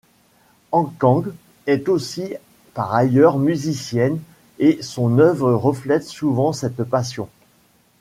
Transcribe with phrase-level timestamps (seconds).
[0.71, 1.25] Han Kang
[1.67, 2.33] est aussi
[2.73, 4.17] par ailleurs musicienne
[4.57, 7.29] et son œuvre reflète souvent cette passion.